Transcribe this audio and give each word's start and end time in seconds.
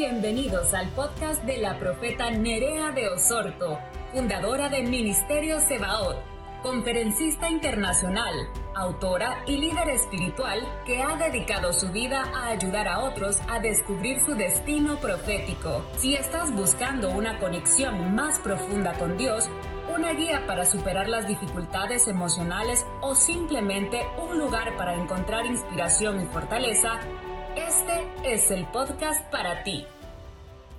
Bienvenidos 0.00 0.72
al 0.72 0.88
podcast 0.92 1.44
de 1.44 1.58
la 1.58 1.78
profeta 1.78 2.30
Nerea 2.30 2.90
de 2.92 3.06
Osorto, 3.10 3.78
fundadora 4.14 4.70
de 4.70 4.82
Ministerio 4.82 5.60
Sebaot, 5.60 6.16
conferencista 6.62 7.50
internacional, 7.50 8.32
autora 8.74 9.44
y 9.46 9.58
líder 9.58 9.90
espiritual 9.90 10.66
que 10.86 11.02
ha 11.02 11.16
dedicado 11.16 11.74
su 11.74 11.92
vida 11.92 12.24
a 12.34 12.46
ayudar 12.46 12.88
a 12.88 13.00
otros 13.00 13.40
a 13.46 13.58
descubrir 13.58 14.24
su 14.24 14.34
destino 14.36 14.96
profético. 15.00 15.84
Si 15.98 16.14
estás 16.14 16.50
buscando 16.54 17.10
una 17.10 17.38
conexión 17.38 18.14
más 18.14 18.38
profunda 18.38 18.94
con 18.94 19.18
Dios, 19.18 19.50
una 19.94 20.14
guía 20.14 20.46
para 20.46 20.64
superar 20.64 21.10
las 21.10 21.28
dificultades 21.28 22.08
emocionales 22.08 22.86
o 23.02 23.14
simplemente 23.14 24.00
un 24.26 24.38
lugar 24.38 24.74
para 24.78 24.94
encontrar 24.94 25.44
inspiración 25.44 26.22
y 26.22 26.24
fortaleza, 26.24 27.00
este 27.56 28.06
es 28.24 28.50
el 28.50 28.66
podcast 28.66 29.24
para 29.30 29.62
ti. 29.62 29.86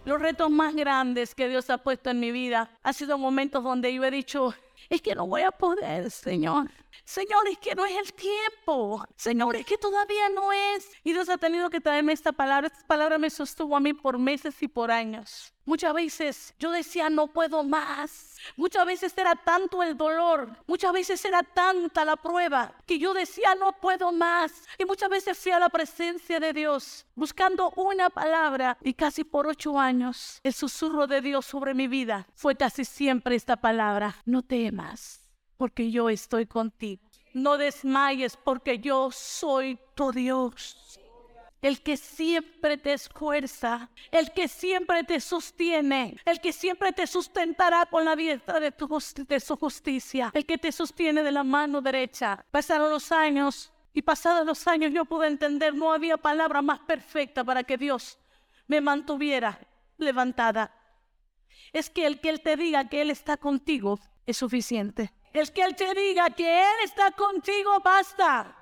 Los 0.05 0.19
retos 0.19 0.49
más 0.49 0.75
grandes 0.75 1.35
que 1.35 1.47
Dios 1.47 1.69
ha 1.69 1.77
puesto 1.77 2.09
en 2.09 2.19
mi 2.19 2.31
vida 2.31 2.71
han 2.81 2.93
sido 2.93 3.17
momentos 3.17 3.63
donde 3.63 3.93
yo 3.93 4.03
he 4.03 4.11
dicho, 4.11 4.53
es 4.89 5.01
que 5.01 5.13
no 5.13 5.27
voy 5.27 5.41
a 5.41 5.51
poder, 5.51 6.09
Señor. 6.09 6.71
Señor, 7.03 7.47
es 7.47 7.57
que 7.57 7.75
no 7.75 7.85
es 7.85 7.97
el 7.97 8.13
tiempo. 8.13 9.03
Señor, 9.15 9.55
es 9.55 9.65
que 9.65 9.77
todavía 9.77 10.29
no 10.29 10.51
es. 10.51 10.89
Y 11.03 11.13
Dios 11.13 11.29
ha 11.29 11.37
tenido 11.37 11.69
que 11.69 11.81
traerme 11.81 12.13
esta 12.13 12.31
palabra. 12.31 12.67
Esta 12.67 12.85
palabra 12.87 13.17
me 13.17 13.29
sostuvo 13.29 13.75
a 13.75 13.79
mí 13.79 13.93
por 13.93 14.17
meses 14.17 14.61
y 14.61 14.67
por 14.67 14.91
años. 14.91 15.53
Muchas 15.65 15.93
veces 15.93 16.55
yo 16.59 16.71
decía, 16.71 17.09
no 17.09 17.27
puedo 17.27 17.63
más. 17.63 18.37
Muchas 18.55 18.85
veces 18.85 19.17
era 19.17 19.35
tanto 19.35 19.83
el 19.83 19.95
dolor. 19.95 20.49
Muchas 20.67 20.91
veces 20.91 21.23
era 21.23 21.43
tanta 21.43 22.03
la 22.03 22.15
prueba 22.17 22.73
que 22.85 22.97
yo 22.97 23.13
decía, 23.13 23.55
no 23.55 23.73
puedo 23.73 24.11
más. 24.11 24.51
Y 24.77 24.85
muchas 24.85 25.09
veces 25.09 25.37
fui 25.37 25.51
a 25.51 25.59
la 25.59 25.69
presencia 25.69 26.39
de 26.39 26.53
Dios 26.53 27.05
buscando 27.15 27.71
una 27.75 28.09
palabra. 28.09 28.77
Y 28.81 28.93
casi 28.93 29.23
por 29.23 29.47
ocho 29.47 29.79
años, 29.79 30.39
el 30.43 30.53
susurro 30.53 31.07
de 31.07 31.21
Dios 31.21 31.45
sobre 31.45 31.73
mi 31.73 31.87
vida 31.87 32.27
fue 32.33 32.55
casi 32.55 32.83
siempre 32.83 33.35
esta 33.35 33.57
palabra. 33.57 34.15
No 34.25 34.41
temas 34.41 35.21
porque 35.61 35.91
yo 35.91 36.09
estoy 36.09 36.47
contigo. 36.47 37.03
No 37.35 37.55
desmayes 37.55 38.35
porque 38.35 38.79
yo 38.79 39.11
soy 39.11 39.77
tu 39.93 40.11
Dios. 40.11 40.99
El 41.61 41.83
que 41.83 41.97
siempre 41.97 42.79
te 42.79 42.93
esfuerza, 42.93 43.91
el 44.09 44.33
que 44.33 44.47
siempre 44.47 45.03
te 45.03 45.19
sostiene, 45.19 46.17
el 46.25 46.41
que 46.41 46.51
siempre 46.51 46.91
te 46.93 47.05
sustentará 47.05 47.85
con 47.85 48.05
la 48.05 48.15
diestra 48.15 48.59
de, 48.59 48.73
de 49.27 49.39
su 49.39 49.55
justicia, 49.55 50.31
el 50.33 50.47
que 50.47 50.57
te 50.57 50.71
sostiene 50.71 51.21
de 51.21 51.31
la 51.31 51.43
mano 51.43 51.79
derecha. 51.79 52.43
Pasaron 52.49 52.89
los 52.89 53.11
años 53.11 53.71
y 53.93 54.01
pasados 54.01 54.43
los 54.47 54.67
años 54.67 54.91
yo 54.91 55.05
pude 55.05 55.27
entender, 55.27 55.75
no 55.75 55.93
había 55.93 56.17
palabra 56.17 56.63
más 56.63 56.79
perfecta 56.79 57.43
para 57.43 57.63
que 57.63 57.77
Dios 57.77 58.17
me 58.65 58.81
mantuviera 58.81 59.59
levantada. 59.99 60.73
Es 61.71 61.91
que 61.91 62.07
el 62.07 62.19
que 62.19 62.29
Él 62.29 62.41
te 62.41 62.57
diga 62.57 62.89
que 62.89 63.03
Él 63.03 63.11
está 63.11 63.37
contigo 63.37 63.99
es 64.25 64.37
suficiente. 64.37 65.13
Es 65.33 65.51
que 65.51 65.63
Él 65.63 65.75
te 65.75 65.93
diga 65.93 66.29
que 66.31 66.61
Él 66.61 66.75
está 66.83 67.11
contigo, 67.11 67.79
basta. 67.83 68.60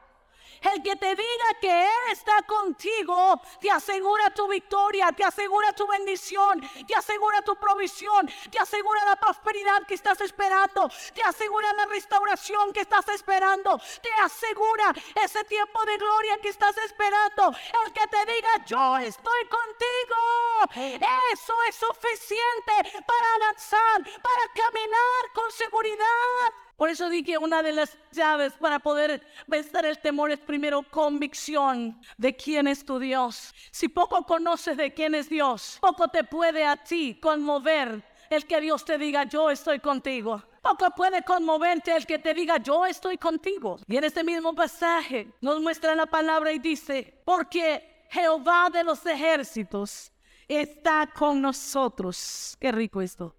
El 0.62 0.84
que 0.84 0.96
te 0.96 1.16
diga 1.16 1.54
que 1.62 1.84
Él 1.84 2.12
está 2.12 2.42
contigo, 2.44 3.42
te 3.62 3.72
asegura 3.72 4.30
tu 4.32 4.48
victoria, 4.48 5.12
te 5.12 5.24
asegura 5.24 5.72
tu 5.74 5.88
bendición, 5.88 6.62
te 6.86 6.96
asegura 6.96 7.42
tu 7.42 7.56
provisión, 7.56 8.30
te 8.52 8.60
asegura 8.60 9.06
la 9.06 9.16
prosperidad 9.16 9.86
que 9.88 9.94
estás 9.94 10.20
esperando, 10.22 10.90
te 11.14 11.24
asegura 11.24 11.72
la 11.74 11.86
restauración 11.86 12.74
que 12.74 12.82
estás 12.82 13.08
esperando, 13.10 13.80
te 14.02 14.12
asegura 14.22 14.94
ese 15.24 15.44
tiempo 15.46 15.86
de 15.86 15.98
gloria 15.98 16.38
que 16.42 16.50
estás 16.50 16.78
esperando. 16.78 17.54
El 17.86 17.94
que 17.94 18.08
te 18.08 18.26
diga, 18.26 18.66
yo 18.66 18.98
estoy 18.98 19.48
contigo, 19.48 21.00
eso 21.32 21.54
es 21.68 21.76
suficiente 21.76 23.04
para 23.06 23.36
avanzar, 23.36 24.04
para 24.22 24.54
caminar 24.54 25.32
con 25.34 25.52
seguridad. 25.52 26.69
Por 26.80 26.88
eso 26.88 27.10
dije 27.10 27.38
una 27.38 27.62
de 27.62 27.74
las 27.74 27.98
llaves 28.14 28.54
para 28.54 28.80
poder 28.80 29.22
vencer 29.48 29.86
el 29.86 30.00
temor 30.00 30.32
es 30.32 30.40
primero 30.40 30.82
convicción 30.82 32.00
de 32.18 32.34
quién 32.38 32.68
es 32.68 32.86
tu 32.86 33.00
Dios. 33.00 33.54
Si 33.70 33.90
poco 33.90 34.26
conoces 34.26 34.78
de 34.78 34.94
quién 34.94 35.14
es 35.14 35.28
Dios, 35.28 35.78
poco 35.82 36.08
te 36.08 36.24
puede 36.24 36.64
a 36.64 36.78
ti 36.78 37.20
conmover 37.22 38.02
el 38.30 38.46
que 38.46 38.62
Dios 38.62 38.86
te 38.86 38.98
diga 38.98 39.26
yo 39.26 39.52
estoy 39.52 39.80
contigo. 39.80 40.42
Poco 40.62 40.90
puede 40.96 41.22
conmoverte 41.24 41.94
el 41.94 42.06
que 42.06 42.18
te 42.18 42.34
diga 42.34 42.60
yo 42.60 42.86
estoy 42.86 43.18
contigo. 43.18 43.78
Y 43.86 43.98
en 43.98 44.06
este 44.06 44.24
mismo 44.24 44.56
pasaje 44.56 45.34
nos 45.42 45.60
muestra 45.60 45.96
la 45.96 46.06
palabra 46.06 46.54
y 46.54 46.60
dice, 46.60 47.22
porque 47.26 48.06
Jehová 48.10 48.70
de 48.72 48.86
los 48.86 49.06
ejércitos 49.06 50.14
está 50.48 51.10
con 51.14 51.42
nosotros. 51.42 52.56
Qué 52.58 52.72
rico 52.72 53.02
esto. 53.02 53.36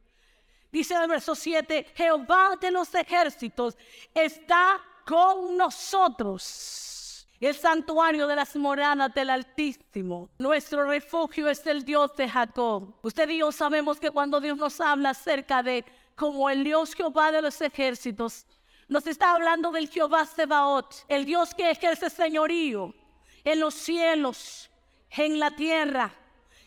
Dice 0.72 0.94
el 0.94 1.08
verso 1.08 1.34
7, 1.34 1.92
Jehová 1.94 2.56
de 2.60 2.70
los 2.70 2.94
ejércitos 2.94 3.76
está 4.14 4.81
con 5.04 5.56
nosotros. 5.56 7.26
El 7.41 7.54
santuario 7.54 8.26
de 8.26 8.36
las 8.36 8.54
moranas 8.54 9.14
del 9.14 9.31
Altísimo. 9.31 10.28
Nuestro 10.38 10.86
refugio 10.86 11.48
es 11.48 11.66
el 11.66 11.84
Dios 11.84 12.14
de 12.14 12.28
Jacob. 12.28 12.94
Usted 13.03 13.28
y 13.31 13.38
yo 13.38 13.50
sabemos 13.50 13.98
que 13.98 14.10
cuando 14.10 14.41
Dios 14.41 14.58
nos 14.58 14.78
habla 14.81 15.10
acerca 15.10 15.62
de 15.62 15.84
como 16.14 16.50
el 16.50 16.62
Dios 16.62 16.94
Jehová 16.94 17.32
de 17.32 17.41
los 17.41 17.60
ejércitos, 17.62 18.47
nos 18.88 19.06
está 19.06 19.32
hablando 19.32 19.70
del 19.70 19.88
Jehová 19.88 20.26
Sebaot, 20.26 21.06
el 21.08 21.25
Dios 21.25 21.54
que 21.54 21.70
ejerce 21.70 22.10
señorío 22.10 22.94
en 23.42 23.58
los 23.58 23.75
cielos, 23.75 24.70
en 25.10 25.38
la 25.38 25.50
tierra, 25.50 26.12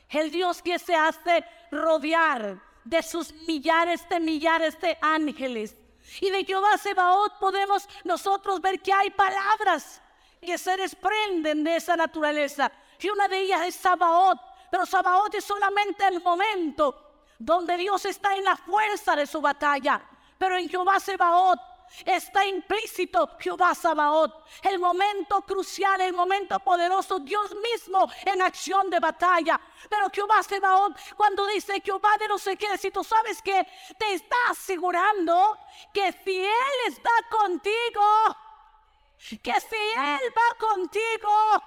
el 0.09 0.31
Dios 0.31 0.61
que 0.61 0.79
se 0.79 0.95
hace 0.95 1.45
rodear 1.69 2.59
de 2.83 3.01
sus 3.03 3.33
millares 3.47 4.07
de 4.09 4.19
millares 4.19 4.79
de 4.79 4.97
ángeles. 5.01 5.75
Y 6.19 6.29
de 6.29 6.43
Jehová 6.43 6.77
Sebaot 6.77 7.39
podemos 7.39 7.87
nosotros 8.03 8.61
ver 8.61 8.81
que 8.81 8.93
hay 8.93 9.09
palabras 9.09 10.01
que 10.41 10.57
se 10.57 10.75
desprenden 10.77 11.63
de 11.63 11.77
esa 11.77 11.95
naturaleza. 11.95 12.71
Y 12.99 13.09
una 13.09 13.27
de 13.27 13.39
ellas 13.39 13.61
es 13.67 13.75
Sabaot. 13.75 14.39
Pero 14.69 14.85
Sabaot 14.85 15.33
es 15.35 15.43
solamente 15.43 16.05
el 16.07 16.21
momento 16.21 17.25
donde 17.37 17.77
Dios 17.77 18.05
está 18.05 18.35
en 18.35 18.43
la 18.43 18.55
fuerza 18.55 19.15
de 19.15 19.27
su 19.27 19.41
batalla. 19.41 20.01
Pero 20.37 20.57
en 20.57 20.69
Jehová 20.69 20.99
Sebaot 20.99 21.59
está 22.05 22.45
implícito 22.45 23.29
Jehová 23.39 23.75
Sabaoth. 23.75 24.33
El 24.63 24.79
momento 24.79 25.41
crucial, 25.41 26.01
el 26.01 26.13
momento 26.13 26.59
poderoso, 26.59 27.19
Dios 27.19 27.55
mismo 27.55 28.09
en 28.25 28.41
acción 28.41 28.89
de 28.89 28.99
batalla. 28.99 29.59
Pero 29.89 30.09
Jehová 30.11 30.43
Sabaoth, 30.43 30.97
cuando 31.15 31.45
dice 31.47 31.81
Jehová 31.81 32.17
de 32.17 32.27
los 32.27 32.45
ejércitos, 32.47 33.07
¿sabes 33.07 33.41
que 33.41 33.67
Te 33.97 34.13
está 34.13 34.35
asegurando 34.49 35.57
que 35.93 36.11
si 36.23 36.43
Él 36.43 36.77
está 36.87 37.11
contigo, 37.29 38.37
que 39.41 39.59
si 39.61 39.75
Él 39.95 40.33
va 40.35 40.57
contigo, 40.57 41.63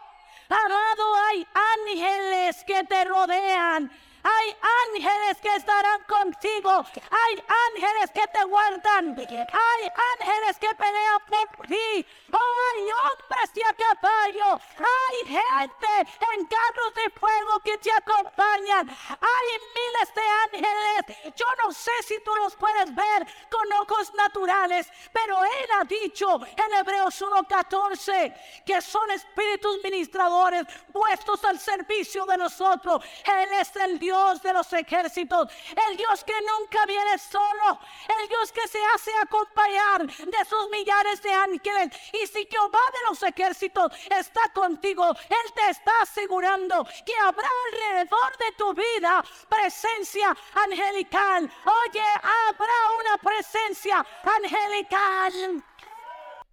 amado, 0.48 1.14
hay 1.28 1.46
ángeles 1.54 2.64
que 2.64 2.84
te 2.84 3.04
rodean 3.04 3.90
hay 4.26 4.56
ángeles 4.86 5.36
que 5.40 5.54
estarán 5.54 6.02
contigo. 6.04 6.84
Hay 7.10 7.44
ángeles 7.68 8.10
que 8.12 8.26
te 8.26 8.44
guardan. 8.44 9.16
Hay 9.18 9.92
ángeles 10.14 10.58
que 10.58 10.74
pelean 10.74 11.20
por 11.56 11.66
ti. 11.66 11.76
hay 11.76 12.82
hombres 12.90 13.54
de 13.54 13.64
a 13.64 13.72
caballo. 13.72 14.60
Hay 14.78 15.16
gente 15.26 16.12
en 16.34 16.46
carros 16.46 16.94
de 16.94 17.10
fuego 17.10 17.60
que 17.64 17.78
te 17.78 17.92
acompañan. 17.92 18.88
Hay 18.88 19.46
miles 19.78 20.14
de 20.14 20.22
ángeles. 20.44 21.34
Yo 21.36 21.46
no 21.64 21.72
sé 21.72 21.92
si 22.02 22.18
tú 22.20 22.34
los 22.36 22.56
puedes 22.56 22.92
ver 22.94 23.26
con 23.50 23.72
ojos 23.80 24.12
naturales, 24.14 24.88
pero 25.12 25.44
Él 25.44 25.68
ha 25.80 25.84
dicho 25.84 26.40
en 26.44 26.74
Hebreos 26.74 27.22
1.14 27.22 28.64
que 28.64 28.80
son 28.80 29.08
espíritus 29.12 29.78
ministradores 29.84 30.66
puestos 30.92 31.44
al 31.44 31.60
servicio 31.60 32.24
de 32.26 32.38
nosotros. 32.38 33.04
Él 33.24 33.52
es 33.60 33.76
el 33.76 33.98
Dios 33.98 34.15
de 34.16 34.52
los 34.52 34.72
ejércitos, 34.72 35.48
el 35.88 35.96
Dios 35.96 36.24
que 36.24 36.34
nunca 36.40 36.86
viene 36.86 37.18
solo, 37.18 37.78
el 38.20 38.28
Dios 38.28 38.50
que 38.50 38.66
se 38.66 38.78
hace 38.94 39.10
acompañar 39.22 40.06
de 40.06 40.44
sus 40.48 40.70
millares 40.70 41.22
de 41.22 41.32
ángeles. 41.32 41.90
Y 42.12 42.26
si 42.26 42.46
Jehová 42.46 42.80
de 42.92 43.08
los 43.08 43.22
ejércitos 43.22 43.92
está 44.10 44.40
contigo, 44.54 45.06
Él 45.10 45.52
te 45.54 45.70
está 45.70 45.92
asegurando 46.02 46.84
que 47.04 47.14
habrá 47.22 47.48
alrededor 47.72 48.36
de 48.38 48.52
tu 48.56 48.72
vida 48.72 49.22
presencia 49.48 50.36
angelical. 50.54 51.50
Oye, 51.64 52.02
habrá 52.48 52.74
una 53.00 53.18
presencia 53.18 54.04
angelical. 54.38 55.62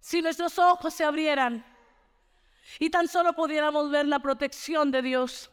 Si 0.00 0.20
nuestros 0.20 0.58
ojos 0.58 0.92
se 0.92 1.04
abrieran 1.04 1.64
y 2.78 2.90
tan 2.90 3.08
solo 3.08 3.32
pudiéramos 3.32 3.90
ver 3.90 4.06
la 4.06 4.18
protección 4.18 4.90
de 4.90 5.00
Dios 5.00 5.50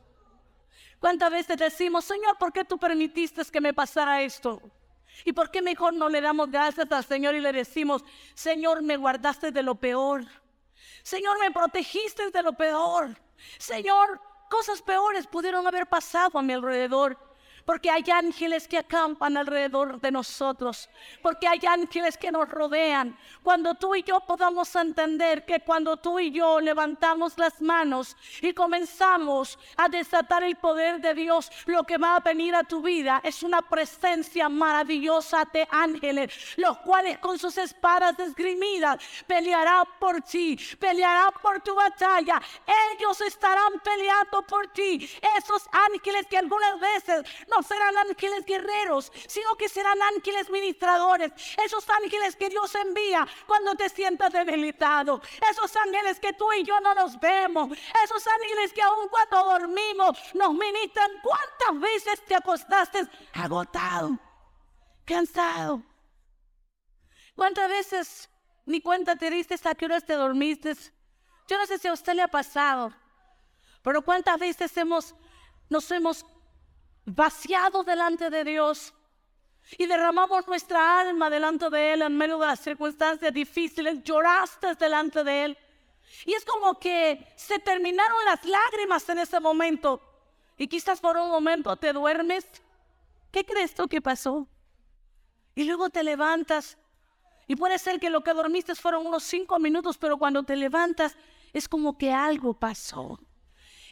¿Cuántas 1.02 1.32
veces 1.32 1.58
decimos, 1.58 2.06
Señor, 2.06 2.38
¿por 2.38 2.54
qué 2.54 2.64
tú 2.64 2.78
permitiste 2.78 3.44
que 3.46 3.60
me 3.60 3.74
pasara 3.74 4.22
esto? 4.22 4.62
¿Y 5.26 5.34
por 5.34 5.50
qué 5.50 5.60
mejor 5.60 5.96
no 5.96 6.08
le 6.08 6.22
damos 6.22 6.52
gracias 6.52 6.92
al 6.92 7.04
Señor 7.04 7.34
y 7.34 7.40
le 7.40 7.52
decimos, 7.52 8.04
Señor, 8.36 8.84
me 8.84 8.98
guardaste 8.98 9.52
de 9.52 9.64
lo 9.64 9.74
peor? 9.74 10.24
Señor, 11.02 11.40
me 11.40 11.50
protegiste 11.50 12.30
de 12.30 12.44
lo 12.44 12.54
peor. 12.54 13.20
Señor, 13.58 14.22
cosas 14.48 14.80
peores 14.84 15.26
pudieron 15.26 15.66
haber 15.66 15.88
pasado 15.88 16.38
a 16.38 16.44
mi 16.44 16.54
alrededor 16.54 17.18
porque 17.66 17.90
hay 17.90 18.04
ángeles 18.12 18.68
que 18.68 18.78
acampan 18.78 19.38
alrededor 19.38 20.00
de 20.00 20.12
nosotros, 20.12 20.90
porque 21.22 21.48
hay 21.48 21.60
ángeles 21.68 22.18
que 22.18 22.32
nos 22.32 22.50
rodean. 22.50 23.18
Cuando 23.44 23.76
tú 23.76 23.96
y 23.96 24.04
yo 24.04 24.20
podamos 24.22 24.76
entender 24.76 25.46
que 25.46 25.60
cuando 25.62 25.98
tú 25.98 26.20
y 26.20 26.32
yo 26.32 26.60
levantamos 26.60 27.38
las 27.38 27.62
manos 27.62 28.16
y 28.42 28.54
comenzamos 28.54 29.58
a 29.78 29.90
desatar 29.90 30.44
el 30.44 30.56
poder 30.56 31.02
de 31.02 31.14
Dios, 31.14 31.52
lo 31.66 31.84
que 31.84 31.98
va 31.98 32.16
a 32.16 32.20
venir 32.20 32.56
a 32.56 32.64
tu 32.64 32.82
vida 32.82 33.22
es 33.24 33.44
una 33.44 33.62
presencia 33.62 34.50
maravillosa 34.50 35.48
de 35.52 35.68
ángeles, 35.70 36.34
los 36.58 36.78
cuales 36.80 37.18
con 37.20 37.38
sus 37.38 37.58
espadas 37.58 38.18
esgrimidas 38.20 38.98
pelearán 39.28 39.86
por 40.00 40.22
ti, 40.22 40.58
pelearán 40.80 41.32
por 41.42 41.62
tu 41.62 41.76
batalla. 41.76 42.42
Ellos 42.94 43.20
estarán 43.22 43.80
peleando 43.84 44.42
por 44.44 44.68
ti. 44.68 45.10
Esos 45.38 45.68
ángeles 45.72 46.28
que 46.28 46.38
algunas 46.38 46.80
veces 46.80 47.24
no 47.54 47.62
serán 47.64 47.98
ángeles 47.98 48.46
guerreros, 48.46 49.12
sino 49.28 49.56
que 49.56 49.70
serán 49.70 50.02
ángeles 50.02 50.50
ministradores. 50.50 51.32
Esos 51.64 51.88
ángeles 51.90 52.36
que 52.36 52.50
Dios 52.50 52.74
envía 52.76 53.28
cuando 53.46 53.76
te 53.76 53.90
sientas 53.90 54.32
debilitado. 54.32 55.22
Esos 55.50 55.76
ángeles 55.76 56.20
que 56.20 56.34
tú 56.34 56.52
y 56.54 56.64
yo 56.64 56.80
no 56.80 56.94
nos 56.94 57.20
vemos. 57.20 57.78
Esos 58.04 58.26
ángeles 58.28 58.74
que 58.74 58.82
aún 58.82 59.08
cuando 59.10 59.44
dormimos 59.44 60.18
nos 60.34 60.54
ministran. 60.54 61.12
¿Cuántas 61.22 61.80
veces 61.80 62.26
te 62.26 62.36
acostaste 62.36 63.08
agotado, 63.34 64.18
cansado? 65.06 65.84
¿Cuántas 67.36 67.70
veces 67.70 68.30
ni 68.66 68.82
cuenta 68.82 69.16
te 69.16 69.30
diste 69.30 69.56
hasta 69.56 69.76
que 69.76 69.86
horas 69.86 70.06
te 70.06 70.14
dormiste? 70.14 70.76
Yo 71.48 71.58
no 71.58 71.66
sé 71.66 71.78
si 71.78 71.88
a 71.88 71.94
usted 71.94 72.14
le 72.14 72.22
ha 72.22 72.28
pasado, 72.28 72.94
pero 73.82 74.02
cuántas 74.02 74.40
veces 74.40 74.76
hemos, 74.78 75.16
nos 75.70 75.90
hemos 75.92 76.26
vaciado 77.06 77.84
delante 77.84 78.30
de 78.30 78.44
Dios 78.44 78.94
y 79.78 79.86
derramamos 79.86 80.48
nuestra 80.48 81.00
alma 81.00 81.30
delante 81.30 81.70
de 81.70 81.94
Él 81.94 82.02
en 82.02 82.18
medio 82.18 82.38
de 82.40 82.48
las 82.48 82.60
circunstancias 82.60 83.34
difíciles, 83.34 84.04
lloraste 84.04 84.76
delante 84.76 85.24
de 85.24 85.46
Él. 85.46 85.58
Y 86.26 86.34
es 86.34 86.44
como 86.46 86.78
que 86.78 87.26
se 87.36 87.60
terminaron 87.60 88.26
las 88.26 88.44
lágrimas 88.46 89.08
en 89.10 89.20
ese 89.20 89.40
momento. 89.40 90.02
Y 90.58 90.68
quizás 90.68 91.00
por 91.00 91.18
un 91.18 91.30
momento 91.30 91.76
te 91.78 91.94
duermes. 91.94 92.46
¿Qué 93.32 93.46
crees 93.46 93.74
tú 93.74 93.88
que 93.88 94.02
pasó? 94.02 94.48
Y 95.56 95.64
luego 95.64 95.90
te 95.90 96.04
levantas. 96.04 96.78
Y 97.48 97.56
puede 97.56 97.80
ser 97.80 98.00
que 98.00 98.10
lo 98.10 98.22
que 98.22 98.34
dormiste 98.34 98.76
fueron 98.76 99.08
unos 99.08 99.24
cinco 99.24 99.58
minutos, 99.58 99.98
pero 99.98 100.18
cuando 100.18 100.44
te 100.44 100.56
levantas 100.56 101.16
es 101.54 101.68
como 101.68 101.98
que 101.98 102.12
algo 102.12 102.54
pasó. 102.54 103.20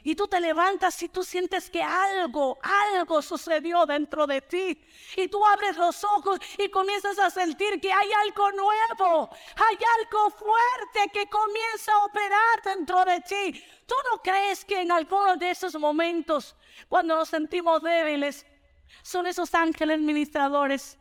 Y 0.03 0.15
tú 0.15 0.27
te 0.27 0.39
levantas 0.39 1.01
y 1.03 1.09
tú 1.09 1.23
sientes 1.23 1.69
que 1.69 1.83
algo, 1.83 2.57
algo 2.61 3.21
sucedió 3.21 3.85
dentro 3.85 4.25
de 4.25 4.41
ti. 4.41 4.81
Y 5.15 5.27
tú 5.27 5.45
abres 5.45 5.77
los 5.77 6.03
ojos 6.03 6.39
y 6.57 6.69
comienzas 6.69 7.19
a 7.19 7.29
sentir 7.29 7.81
que 7.81 7.91
hay 7.91 8.09
algo 8.25 8.51
nuevo, 8.51 9.29
hay 9.55 9.77
algo 9.99 10.29
fuerte 10.31 11.11
que 11.11 11.29
comienza 11.29 11.93
a 11.93 12.05
operar 12.05 12.63
dentro 12.63 13.03
de 13.05 13.19
ti. 13.21 13.63
¿Tú 13.85 13.95
no 14.11 14.21
crees 14.21 14.63
que 14.63 14.81
en 14.81 14.91
algunos 14.91 15.37
de 15.39 15.51
esos 15.51 15.75
momentos, 15.75 16.55
cuando 16.87 17.15
nos 17.15 17.29
sentimos 17.29 17.81
débiles, 17.81 18.45
son 19.03 19.27
esos 19.27 19.53
ángeles 19.53 19.99
ministradores 19.99 20.97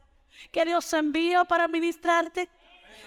que 0.51 0.65
Dios 0.65 0.93
envía 0.93 1.45
para 1.45 1.69
ministrarte? 1.69 2.49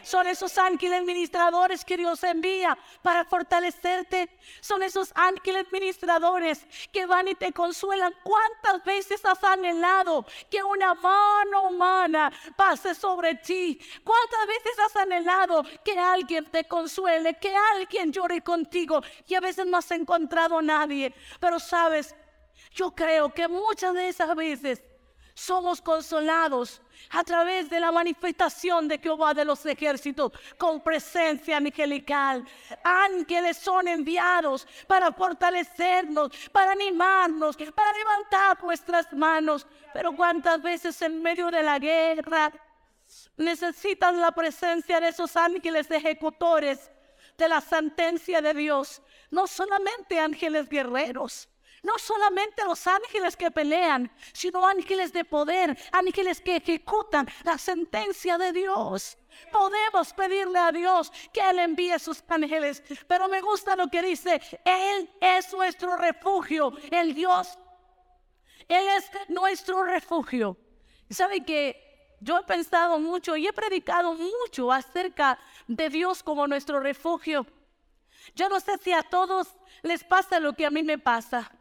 Son 0.04 0.28
esos 0.28 0.58
ángeles 0.58 1.04
ministradores 1.04 1.86
que 1.86 1.98
Dios 1.98 2.24
envía 2.24 2.78
para 3.02 3.26
fortalecerte. 3.26 4.30
Son 4.60 4.84
esos 4.84 5.12
ángeles 5.16 5.66
ministradores 5.72 6.66
que 6.92 7.06
van 7.06 7.28
y 7.28 7.36
te 7.36 7.52
consuelan. 7.52 8.14
¿Cuántas 8.24 8.84
veces 8.84 9.24
has 9.26 9.44
anhelado 9.44 10.26
que 10.50 10.64
una 10.64 10.94
mano 10.94 11.70
humana 11.70 12.32
pase 12.56 12.96
sobre 12.96 13.36
ti? 13.36 13.80
¿Cuántas 14.04 14.48
veces 14.48 14.80
has 14.80 14.96
anhelado 14.96 15.64
que 15.84 15.98
alguien 15.98 16.46
te 16.46 16.66
consuele, 16.66 17.38
que 17.40 17.56
alguien 17.74 18.12
llore 18.12 18.42
contigo? 18.42 19.02
Y 19.28 19.36
a 19.36 19.40
veces 19.40 19.66
no 19.66 19.78
has 19.78 19.92
encontrado 19.92 20.58
a 20.58 20.62
nadie. 20.62 21.14
Pero 21.40 21.60
sabes, 21.60 22.16
yo 22.74 22.92
creo 22.92 23.34
que 23.34 23.48
muchas 23.48 23.94
de 23.94 24.10
esas 24.10 24.36
veces 24.36 24.82
somos 25.34 25.82
consolados 25.82 26.82
a 27.10 27.24
través 27.24 27.70
de 27.70 27.80
la 27.80 27.92
manifestación 27.92 28.88
de 28.88 29.00
Jehová 29.00 29.34
de 29.34 29.46
los 29.46 29.66
ejércitos 29.66 30.32
con 30.58 30.82
presencia 30.82 31.58
angelical. 31.58 32.46
Ángeles 32.84 33.58
son 33.58 33.88
enviados 33.88 34.68
para 34.88 35.12
fortalecernos, 35.12 36.32
para 36.52 36.72
animarnos, 36.72 37.58
para 37.58 37.98
levantar 37.98 38.64
nuestras 38.64 39.12
manos. 39.14 39.66
Pero 39.94 40.16
cuántas 40.16 40.62
veces 40.62 41.02
en 41.02 41.22
medio 41.22 41.50
de 41.50 41.64
la 41.64 41.80
guerra 41.80 42.52
necesitan 43.38 44.22
la 44.22 44.32
presencia 44.32 45.00
de 45.00 45.10
esos 45.10 45.36
ángeles 45.36 45.90
ejecutores 45.92 46.92
de 47.38 47.48
la 47.48 47.62
sentencia 47.62 48.42
de 48.42 48.54
Dios. 48.54 49.02
No 49.32 49.48
solamente 49.48 50.20
ángeles 50.20 50.70
guerreros, 50.70 51.48
no 51.84 51.98
solamente 51.98 52.64
los 52.64 52.86
ángeles 52.86 53.36
que 53.36 53.50
pelean, 53.52 54.12
sino 54.34 54.66
ángeles 54.68 55.12
de 55.12 55.26
poder, 55.26 55.78
ángeles 55.92 56.40
que 56.42 56.58
ejecutan 56.58 57.28
la 57.44 57.58
sentencia 57.58 58.38
de 58.38 58.54
Dios. 58.54 59.18
Podemos 59.52 60.14
pedirle 60.14 60.60
a 60.60 60.72
Dios 60.72 61.12
que 61.34 61.42
Él 61.42 61.60
envíe 61.60 61.98
sus 61.98 62.24
ángeles, 62.28 62.84
pero 63.08 63.28
me 63.28 63.42
gusta 63.42 63.76
lo 63.76 63.88
que 63.88 64.02
dice, 64.02 64.40
Él 64.64 65.10
es 65.20 65.52
nuestro 65.54 65.98
refugio, 65.98 66.74
el 66.92 67.14
Dios. 67.14 67.58
Él 68.68 68.88
es 68.98 69.10
nuestro 69.30 69.84
refugio. 69.84 70.58
¿Sabe 71.10 71.44
que 71.44 72.16
yo 72.20 72.38
he 72.38 72.44
pensado 72.44 73.00
mucho 73.00 73.36
y 73.36 73.48
he 73.48 73.54
predicado 73.54 74.14
mucho 74.14 74.72
acerca 74.72 75.40
de 75.68 75.90
Dios 75.90 76.22
como 76.22 76.48
nuestro 76.48 76.80
refugio? 76.80 77.46
Yo 78.36 78.48
no 78.48 78.60
sé 78.60 78.78
si 78.78 78.94
a 78.94 79.02
todos 79.02 79.48
les 79.82 80.04
pasa 80.04 80.40
lo 80.40 80.54
que 80.54 80.66
a 80.66 80.70
mí 80.70 80.84
me 80.84 81.00
pasa. 81.00 81.52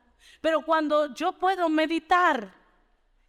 Pero 0.41 0.63
cuando 0.63 1.15
yo 1.15 1.33
puedo 1.33 1.69
meditar 1.69 2.53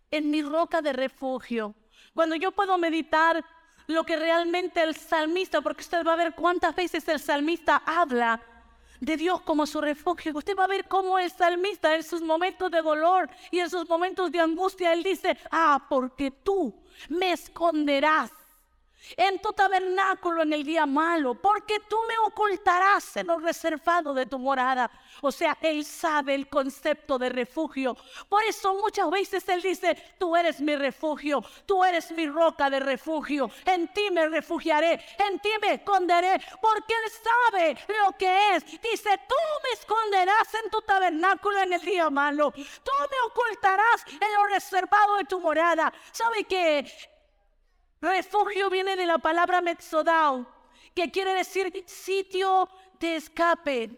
en 0.10 0.30
mi 0.30 0.42
roca 0.42 0.82
de 0.82 0.94
refugio, 0.94 1.76
cuando 2.14 2.36
yo 2.36 2.52
puedo 2.52 2.78
meditar 2.78 3.44
lo 3.88 4.04
que 4.04 4.16
realmente 4.16 4.82
el 4.82 4.96
salmista, 4.96 5.62
porque 5.62 5.82
usted 5.82 6.06
va 6.06 6.14
a 6.14 6.18
ver 6.18 6.34
cuántas 6.34 6.76
veces 6.76 7.08
el 7.08 7.20
salmista 7.20 7.82
habla 7.86 8.42
de 9.00 9.18
Dios 9.18 9.42
como 9.42 9.66
su 9.66 9.82
refugio. 9.82 10.32
Usted 10.36 10.56
va 10.56 10.66
a 10.66 10.68
ver 10.68 10.88
cómo 10.88 11.18
el 11.20 11.32
salmista 11.32 11.96
en 11.96 12.04
sus 12.04 12.22
momentos 12.22 12.72
de 12.72 12.82
dolor 12.82 13.30
y 13.50 13.60
en 13.60 13.70
sus 13.70 13.90
momentos 13.90 14.32
de 14.32 14.40
angustia, 14.40 14.94
él 14.94 15.04
dice, 15.04 15.38
ah, 15.50 15.86
porque 15.90 16.32
tú 16.32 16.82
me 17.10 17.32
esconderás 17.34 18.32
en 19.18 19.40
tu 19.40 19.52
tabernáculo 19.54 20.44
en 20.44 20.54
el 20.54 20.64
día 20.64 20.86
malo, 20.86 21.36
porque 21.36 21.80
tú 21.82 21.98
me 22.08 22.18
ocultarás 22.20 23.18
en 23.18 23.28
lo 23.28 23.40
reservado 23.40 24.14
de 24.14 24.26
tu 24.26 24.40
morada. 24.40 24.90
O 25.22 25.32
sea, 25.32 25.58
Él 25.62 25.86
sabe 25.86 26.36
el 26.36 26.48
concepto 26.48 27.18
de 27.18 27.30
refugio. 27.30 27.96
Por 28.30 28.44
eso 28.44 28.74
muchas 28.76 29.10
veces 29.10 29.48
Él 29.50 29.62
dice, 29.62 29.96
tú 30.18 30.36
eres 30.36 30.62
mi 30.62 30.76
refugio, 30.76 31.44
tú 31.66 31.84
eres 31.84 32.12
mi 32.12 32.28
roca 32.28 32.70
de 32.70 32.80
refugio, 32.80 33.50
en 33.66 33.88
ti 33.94 34.10
me 34.12 34.28
refugiaré, 34.28 34.94
en 35.18 35.40
ti 35.40 35.50
me 35.62 35.74
esconderé, 35.74 36.40
porque 36.62 36.94
Él 36.94 37.12
sabe 37.24 37.78
lo 37.88 38.18
que 38.18 38.56
es. 38.56 38.66
Dice, 38.66 39.20
tú 39.28 39.36
me 39.64 39.80
esconderás 39.80 40.54
en 40.64 40.70
tu 40.70 40.82
tabernáculo 40.82 41.60
en 41.60 41.74
el 41.74 41.82
día 41.82 42.10
malo, 42.10 42.52
tú 42.52 42.92
me 43.00 43.18
ocultarás 43.28 44.06
en 44.08 44.34
lo 44.36 44.46
reservado 44.48 45.16
de 45.18 45.26
tu 45.26 45.40
morada. 45.40 45.92
¿Sabe 46.12 46.44
que 46.46 46.86
Refugio 48.02 48.70
viene 48.70 48.96
de 48.96 49.06
la 49.06 49.20
palabra 49.20 49.62
Metzodao, 49.62 50.48
que 50.96 51.12
quiere 51.12 51.36
decir 51.36 51.84
sitio 51.86 52.68
de 53.00 53.16
escape, 53.16 53.92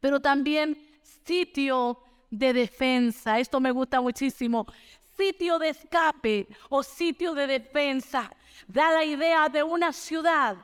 pero 0.00 0.20
también 0.20 0.76
sitio 1.02 1.98
de 2.30 2.52
defensa. 2.52 3.38
Esto 3.38 3.58
me 3.58 3.70
gusta 3.70 4.00
muchísimo. 4.00 4.66
Sitio 5.16 5.58
de 5.58 5.70
escape 5.70 6.46
o 6.68 6.82
sitio 6.82 7.34
de 7.34 7.46
defensa 7.46 8.30
da 8.66 8.92
la 8.92 9.04
idea 9.04 9.48
de 9.48 9.62
una 9.62 9.92
ciudad 9.92 10.56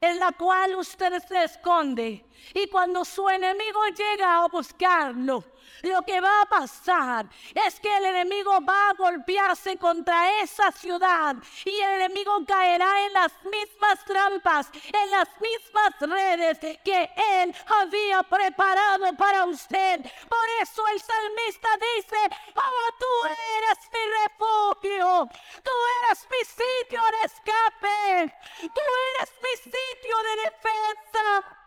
en 0.00 0.18
la 0.18 0.32
cual 0.32 0.76
usted 0.76 1.20
se 1.26 1.44
esconde 1.44 2.24
y 2.54 2.68
cuando 2.68 3.04
su 3.04 3.28
enemigo 3.28 3.80
llega 3.96 4.42
a 4.42 4.48
buscarlo, 4.48 5.44
lo 5.82 6.02
que 6.02 6.20
va 6.20 6.42
a 6.42 6.46
pasar 6.46 7.26
es 7.54 7.78
que 7.78 7.96
el 7.96 8.06
enemigo 8.06 8.58
va 8.66 8.90
a 8.90 8.94
golpearse 8.94 9.76
contra 9.76 10.40
esa 10.40 10.72
ciudad 10.72 11.36
y 11.64 11.70
el 11.80 12.02
enemigo 12.02 12.44
caerá 12.46 13.06
en 13.06 13.12
las 13.12 13.32
mismas 13.44 14.04
trampas, 14.04 14.70
en 14.72 15.10
las 15.10 15.28
mismas 15.40 16.00
redes 16.00 16.58
que 16.84 17.10
él 17.42 17.54
había 17.66 18.22
preparado 18.22 19.14
para 19.16 19.44
usted. 19.44 20.00
Por 20.28 20.48
eso 20.62 20.86
el 20.88 21.00
salmista 21.00 21.68
dice, 21.94 22.36
oh, 22.56 22.94
tú 22.98 23.28
eres 23.28 23.78
mi 23.92 24.00
refugio, 24.24 25.28
tú 25.62 25.70
eres 26.02 26.26
mi 26.30 26.44
sitio 26.44 27.00
de 27.12 27.26
escape, 27.26 28.34
tú 28.62 28.80
eres 29.16 29.32
sitio 29.56 30.16
de 30.22 30.50
defensa. 30.50 31.58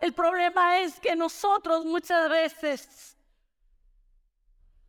El 0.00 0.14
problema 0.14 0.78
es 0.78 0.98
que 0.98 1.14
nosotros 1.14 1.84
muchas 1.84 2.30
veces 2.30 3.16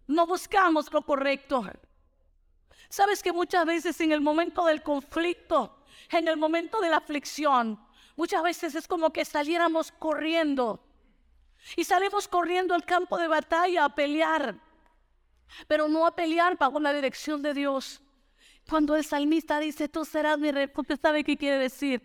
no 0.07 0.25
buscamos 0.25 0.91
lo 0.91 1.01
correcto. 1.01 1.65
Sabes 2.89 3.21
que 3.23 3.31
muchas 3.31 3.65
veces 3.65 3.99
en 4.01 4.11
el 4.11 4.21
momento 4.21 4.65
del 4.65 4.83
conflicto, 4.83 5.83
en 6.09 6.27
el 6.27 6.37
momento 6.37 6.79
de 6.81 6.89
la 6.89 6.97
aflicción, 6.97 7.79
muchas 8.15 8.43
veces 8.43 8.75
es 8.75 8.87
como 8.87 9.11
que 9.11 9.25
saliéramos 9.25 9.91
corriendo 9.91 10.83
y 11.75 11.83
salimos 11.83 12.27
corriendo 12.27 12.73
al 12.73 12.85
campo 12.85 13.17
de 13.17 13.27
batalla 13.27 13.85
a 13.85 13.95
pelear, 13.95 14.55
pero 15.67 15.87
no 15.87 16.05
a 16.05 16.15
pelear 16.15 16.57
bajo 16.57 16.79
la 16.79 16.93
dirección 16.93 17.41
de 17.41 17.53
Dios. 17.53 18.01
Cuando 18.69 18.95
el 18.95 19.03
salmista 19.03 19.59
dice, 19.59 19.89
tú 19.89 20.05
serás 20.05 20.39
mi 20.39 20.51
refugio, 20.51 20.97
¿sabe 21.01 21.23
qué 21.23 21.37
quiere 21.37 21.57
decir? 21.57 22.01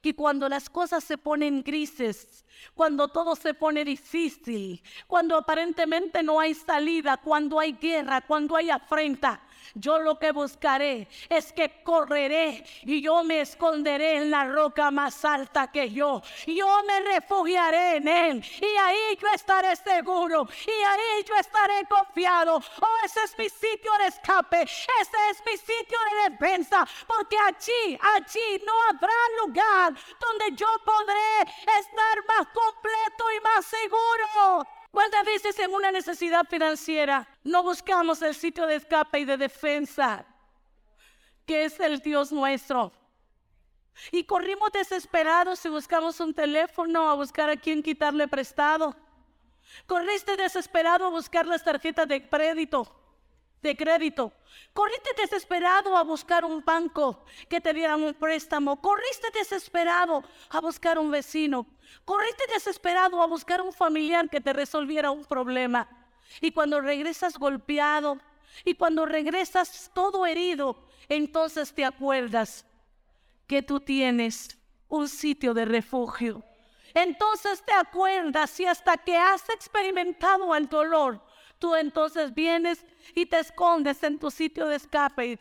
Que 0.00 0.14
cuando 0.14 0.48
las 0.48 0.68
cosas 0.68 1.04
se 1.04 1.16
ponen 1.16 1.62
grises, 1.62 2.44
cuando 2.74 3.08
todo 3.08 3.36
se 3.36 3.54
pone 3.54 3.84
difícil, 3.84 4.82
cuando 5.06 5.36
aparentemente 5.36 6.22
no 6.22 6.40
hay 6.40 6.54
salida, 6.54 7.16
cuando 7.18 7.60
hay 7.60 7.72
guerra, 7.72 8.20
cuando 8.20 8.56
hay 8.56 8.70
afrenta, 8.70 9.42
yo 9.74 9.98
lo 9.98 10.18
que 10.18 10.32
buscaré 10.32 11.08
es 11.28 11.52
que 11.52 11.82
correré 11.82 12.64
y 12.82 13.00
yo 13.00 13.24
me 13.24 13.40
esconderé 13.40 14.16
en 14.16 14.30
la 14.30 14.44
roca 14.44 14.90
más 14.90 15.24
alta 15.24 15.70
que 15.70 15.90
yo. 15.90 16.22
Yo 16.46 16.82
me 16.86 17.00
refugiaré 17.00 17.96
en 17.96 18.08
él 18.08 18.44
y 18.60 18.76
ahí 18.76 19.18
yo 19.20 19.28
estaré 19.34 19.74
seguro 19.76 20.48
y 20.66 20.70
ahí 20.70 21.24
yo 21.26 21.34
estaré 21.36 21.84
confiado. 21.88 22.56
Oh, 22.56 23.04
ese 23.04 23.20
es 23.24 23.38
mi 23.38 23.48
sitio 23.48 23.92
de 23.98 24.06
escape, 24.06 24.62
ese 24.62 25.30
es 25.30 25.42
mi 25.44 25.56
sitio 25.56 25.98
de 26.10 26.30
defensa, 26.30 26.86
porque 27.06 27.36
allí, 27.38 27.98
allí 28.14 28.62
no 28.66 28.72
habrá 28.90 29.12
lugar 29.44 29.94
donde 30.20 30.56
yo 30.56 30.66
podré 30.84 31.40
estar 31.78 32.26
más 32.28 32.46
completo 32.48 33.24
y 33.36 33.40
más 33.40 33.64
seguro. 33.66 34.81
¿Cuántas 34.92 35.24
veces 35.24 35.58
en 35.58 35.72
una 35.72 35.90
necesidad 35.90 36.46
financiera 36.46 37.26
no 37.44 37.62
buscamos 37.62 38.20
el 38.20 38.34
sitio 38.34 38.66
de 38.66 38.76
escape 38.76 39.20
y 39.20 39.24
de 39.24 39.38
defensa, 39.38 40.26
que 41.46 41.64
es 41.64 41.80
el 41.80 41.98
Dios 42.00 42.30
nuestro? 42.30 42.92
Y 44.10 44.24
corrimos 44.24 44.70
desesperados 44.70 45.64
y 45.64 45.70
buscamos 45.70 46.20
un 46.20 46.34
teléfono 46.34 47.08
a 47.08 47.14
buscar 47.14 47.48
a 47.48 47.56
quien 47.56 47.82
quitarle 47.82 48.28
prestado. 48.28 48.94
Corriste 49.86 50.36
desesperado 50.36 51.06
a 51.06 51.10
buscar 51.10 51.46
las 51.46 51.64
tarjetas 51.64 52.06
de 52.06 52.28
crédito 52.28 53.01
de 53.62 53.76
crédito. 53.76 54.32
Corriste 54.72 55.10
desesperado 55.16 55.96
a 55.96 56.02
buscar 56.02 56.44
un 56.44 56.64
banco 56.64 57.24
que 57.48 57.60
te 57.60 57.72
diera 57.72 57.96
un 57.96 58.12
préstamo. 58.14 58.80
Corriste 58.80 59.28
desesperado 59.32 60.22
a 60.50 60.60
buscar 60.60 60.98
un 60.98 61.10
vecino. 61.10 61.66
Corriste 62.04 62.44
desesperado 62.52 63.22
a 63.22 63.26
buscar 63.26 63.60
un 63.60 63.72
familiar 63.72 64.28
que 64.28 64.40
te 64.40 64.52
resolviera 64.52 65.10
un 65.10 65.24
problema. 65.24 65.88
Y 66.40 66.50
cuando 66.50 66.80
regresas 66.80 67.38
golpeado 67.38 68.18
y 68.64 68.74
cuando 68.74 69.06
regresas 69.06 69.90
todo 69.94 70.26
herido, 70.26 70.76
entonces 71.08 71.72
te 71.72 71.84
acuerdas 71.84 72.66
que 73.46 73.62
tú 73.62 73.80
tienes 73.80 74.58
un 74.88 75.08
sitio 75.08 75.54
de 75.54 75.64
refugio. 75.64 76.42
Entonces 76.94 77.62
te 77.62 77.72
acuerdas 77.72 78.58
y 78.60 78.66
hasta 78.66 78.96
que 78.98 79.16
has 79.16 79.48
experimentado 79.48 80.54
el 80.54 80.68
dolor, 80.68 81.22
tú 81.62 81.76
entonces 81.76 82.34
vienes 82.34 82.84
y 83.14 83.24
te 83.24 83.38
escondes 83.38 84.02
en 84.02 84.18
tu 84.18 84.32
sitio 84.32 84.66
de 84.66 84.74
escape, 84.74 85.38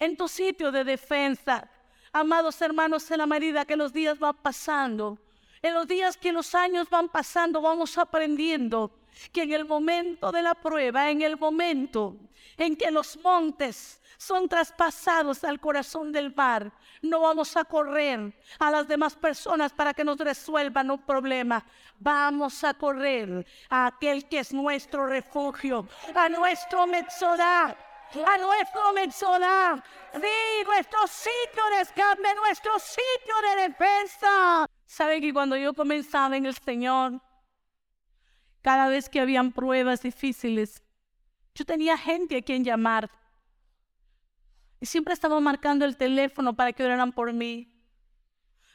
en 0.00 0.16
tu 0.16 0.26
sitio 0.26 0.72
de 0.72 0.82
defensa. 0.82 1.70
Amados 2.12 2.60
hermanos, 2.60 3.08
en 3.12 3.18
la 3.18 3.26
medida 3.26 3.64
que 3.64 3.76
los 3.76 3.92
días 3.92 4.18
van 4.18 4.34
pasando, 4.42 5.20
en 5.62 5.72
los 5.72 5.86
días 5.86 6.16
que 6.16 6.32
los 6.32 6.52
años 6.56 6.90
van 6.90 7.08
pasando, 7.08 7.62
vamos 7.62 7.96
aprendiendo 7.96 8.90
que 9.32 9.42
en 9.42 9.52
el 9.52 9.64
momento 9.64 10.32
de 10.32 10.42
la 10.42 10.56
prueba, 10.56 11.08
en 11.08 11.22
el 11.22 11.36
momento 11.38 12.16
en 12.56 12.74
que 12.74 12.90
los 12.90 13.16
montes 13.22 14.01
son 14.22 14.48
traspasados 14.48 15.42
al 15.42 15.58
corazón 15.58 16.12
del 16.12 16.32
mar, 16.34 16.72
no 17.00 17.20
vamos 17.20 17.56
a 17.56 17.64
correr 17.64 18.32
a 18.58 18.70
las 18.70 18.86
demás 18.86 19.16
personas 19.16 19.72
para 19.72 19.92
que 19.92 20.04
nos 20.04 20.16
resuelvan 20.18 20.90
un 20.90 21.02
problema. 21.02 21.64
Vamos 21.98 22.62
a 22.62 22.72
correr 22.74 23.44
a 23.68 23.86
aquel 23.86 24.28
que 24.28 24.38
es 24.38 24.52
nuestro 24.52 25.06
refugio, 25.06 25.88
a 26.14 26.28
nuestro 26.28 26.86
Metzodá 26.86 27.76
a 28.14 28.36
nuestro 28.36 28.92
Metzodá, 28.92 29.82
sí, 30.12 30.64
nuestro 30.66 31.06
sitio 31.06 31.62
de 31.74 31.80
escape, 31.80 32.34
nuestro 32.36 32.78
sitio 32.78 33.34
de 33.48 33.62
defensa. 33.68 34.66
¿Sabe 34.84 35.22
que 35.22 35.32
cuando 35.32 35.56
yo 35.56 35.72
comenzaba 35.72 36.36
en 36.36 36.44
el 36.44 36.54
Señor, 36.54 37.22
cada 38.60 38.88
vez 38.88 39.08
que 39.08 39.18
habían 39.18 39.50
pruebas 39.50 40.02
difíciles, 40.02 40.82
yo 41.54 41.64
tenía 41.64 41.96
gente 41.96 42.36
a 42.36 42.42
quien 42.42 42.64
llamar. 42.64 43.10
Y 44.82 44.86
siempre 44.86 45.14
estaba 45.14 45.38
marcando 45.38 45.84
el 45.84 45.96
teléfono 45.96 46.56
para 46.56 46.72
que 46.72 46.84
oraran 46.84 47.12
por 47.12 47.32
mí. 47.32 47.72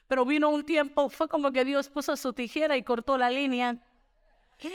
Pero 0.07 0.23
vino 0.23 0.47
un 0.47 0.65
tiempo, 0.65 1.09
fue 1.09 1.27
como 1.27 1.51
que 1.51 1.65
Dios 1.65 1.89
puso 1.89 2.15
su 2.15 2.31
tijera 2.31 2.77
y 2.77 2.83
cortó 2.83 3.17
la 3.17 3.29
línea. 3.29 3.75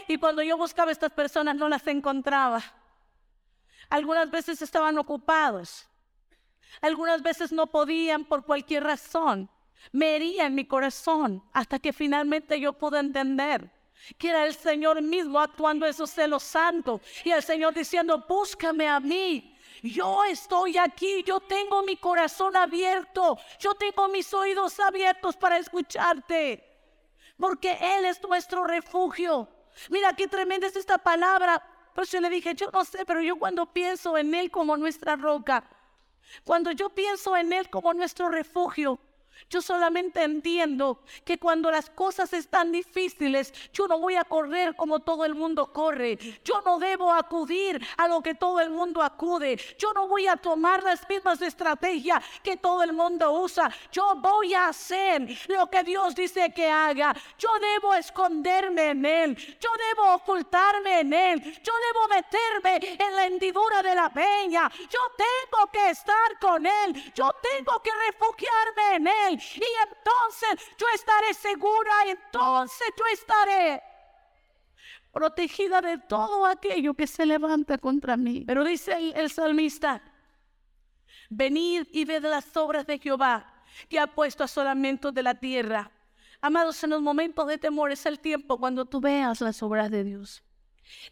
Y 0.08 0.18
cuando 0.18 0.42
yo 0.42 0.58
buscaba 0.58 0.90
a 0.90 0.92
estas 0.92 1.10
personas 1.10 1.56
no 1.56 1.70
las 1.70 1.86
encontraba. 1.86 2.62
Algunas 3.88 4.30
veces 4.30 4.60
estaban 4.60 4.98
ocupados. 4.98 5.88
Algunas 6.82 7.22
veces 7.22 7.50
no 7.50 7.66
podían 7.66 8.26
por 8.26 8.44
cualquier 8.44 8.84
razón. 8.84 9.48
Me 9.90 10.16
hería 10.16 10.44
en 10.44 10.54
mi 10.54 10.66
corazón 10.66 11.42
hasta 11.54 11.78
que 11.78 11.94
finalmente 11.94 12.60
yo 12.60 12.74
pude 12.74 12.98
entender 12.98 13.72
que 14.18 14.28
era 14.30 14.46
el 14.46 14.54
Señor 14.54 15.00
mismo 15.02 15.38
actuando 15.38 15.86
en 15.86 15.94
su 15.94 16.06
celo 16.06 16.38
santo 16.40 17.00
y 17.24 17.30
el 17.30 17.42
Señor 17.42 17.74
diciendo, 17.74 18.24
búscame 18.28 18.88
a 18.88 19.00
mí. 19.00 19.48
Yo 19.82 20.22
estoy 20.24 20.78
aquí, 20.78 21.24
yo 21.24 21.40
tengo 21.40 21.82
mi 21.82 21.96
corazón 21.96 22.56
abierto, 22.56 23.36
yo 23.58 23.74
tengo 23.74 24.06
mis 24.08 24.32
oídos 24.32 24.78
abiertos 24.78 25.36
para 25.36 25.58
escucharte, 25.58 26.62
porque 27.36 27.76
Él 27.80 28.04
es 28.04 28.22
nuestro 28.22 28.62
refugio. 28.64 29.48
Mira 29.90 30.14
qué 30.14 30.28
tremenda 30.28 30.68
es 30.68 30.76
esta 30.76 30.98
palabra. 30.98 31.60
Pero 31.94 32.06
yo 32.06 32.20
le 32.20 32.30
dije, 32.30 32.54
yo 32.54 32.70
no 32.72 32.84
sé, 32.84 33.04
pero 33.04 33.20
yo 33.20 33.36
cuando 33.36 33.66
pienso 33.66 34.16
en 34.16 34.34
Él 34.34 34.50
como 34.50 34.76
nuestra 34.76 35.16
roca, 35.16 35.64
cuando 36.44 36.70
yo 36.70 36.88
pienso 36.90 37.36
en 37.36 37.52
Él 37.52 37.68
como 37.68 37.92
nuestro 37.92 38.28
refugio, 38.28 38.98
yo 39.48 39.62
solamente 39.62 40.22
entiendo 40.22 41.00
que 41.24 41.38
cuando 41.38 41.70
las 41.70 41.90
cosas 41.90 42.32
están 42.32 42.72
difíciles, 42.72 43.52
yo 43.72 43.86
no 43.86 43.98
voy 43.98 44.16
a 44.16 44.24
correr 44.24 44.74
como 44.76 45.00
todo 45.00 45.24
el 45.24 45.34
mundo 45.34 45.72
corre. 45.72 46.18
Yo 46.44 46.60
no 46.64 46.78
debo 46.78 47.12
acudir 47.12 47.80
a 47.96 48.08
lo 48.08 48.22
que 48.22 48.34
todo 48.34 48.60
el 48.60 48.70
mundo 48.70 49.02
acude. 49.02 49.58
Yo 49.78 49.92
no 49.92 50.08
voy 50.08 50.26
a 50.26 50.36
tomar 50.36 50.82
las 50.82 51.08
mismas 51.08 51.40
estrategias 51.42 52.24
que 52.42 52.56
todo 52.56 52.82
el 52.82 52.92
mundo 52.92 53.32
usa. 53.32 53.70
Yo 53.90 54.14
voy 54.16 54.54
a 54.54 54.68
hacer 54.68 55.26
lo 55.48 55.68
que 55.70 55.82
Dios 55.82 56.14
dice 56.14 56.52
que 56.52 56.70
haga. 56.70 57.14
Yo 57.38 57.48
debo 57.60 57.94
esconderme 57.94 58.90
en 58.90 59.04
Él. 59.04 59.36
Yo 59.60 59.70
debo 59.90 60.14
ocultarme 60.14 61.00
en 61.00 61.12
Él. 61.12 61.60
Yo 61.62 61.72
debo 61.88 62.08
meterme 62.08 62.96
en 62.98 63.16
la 63.16 63.26
hendidura 63.26 63.82
de 63.82 63.94
la 63.94 64.08
peña. 64.10 64.70
Yo 64.90 65.00
tengo 65.16 65.70
que 65.70 65.90
estar 65.90 66.38
con 66.40 66.66
Él. 66.66 67.12
Yo 67.14 67.30
tengo 67.42 67.80
que 67.82 67.90
refugiarme 68.06 68.96
en 68.96 69.06
Él. 69.06 69.31
Y 69.32 69.64
entonces 69.88 70.66
yo 70.78 70.86
estaré 70.94 71.34
segura, 71.34 71.92
entonces 72.06 72.88
yo 72.96 73.04
estaré 73.12 73.82
protegida 75.12 75.80
de 75.80 75.98
todo 75.98 76.46
aquello 76.46 76.94
que 76.94 77.06
se 77.06 77.26
levanta 77.26 77.78
contra 77.78 78.16
mí. 78.16 78.44
Pero 78.46 78.64
dice 78.64 79.12
el, 79.14 79.30
salmista, 79.30 80.02
venid 81.28 81.86
y 81.92 82.04
ved 82.04 82.22
las 82.22 82.56
obras 82.56 82.86
de 82.86 82.98
Jehová, 82.98 83.64
que 83.88 84.00
ha 84.00 84.06
puesto 84.06 84.42
asolamiento 84.42 85.12
de 85.12 85.22
la 85.22 85.34
tierra. 85.34 85.90
Amados, 86.40 86.82
en 86.82 86.90
los 86.90 87.02
momentos 87.02 87.46
de 87.46 87.58
temor 87.58 87.92
es 87.92 88.04
el 88.06 88.18
tiempo 88.18 88.58
cuando 88.58 88.84
tú 88.84 89.00
veas 89.00 89.40
las 89.40 89.62
obras 89.62 89.90
de 89.90 90.02
Dios. 90.02 90.42